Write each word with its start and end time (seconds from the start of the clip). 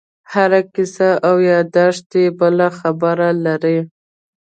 هره 0.31 0.61
کیسه 0.73 1.09
او 1.27 1.35
یادښت 1.51 2.07
یې 2.21 2.25
بله 2.39 2.67
خبره 2.79 3.29
لري. 3.45 3.79